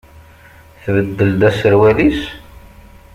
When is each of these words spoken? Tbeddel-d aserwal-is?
Tbeddel-d 0.83 1.41
aserwal-is? 1.49 2.21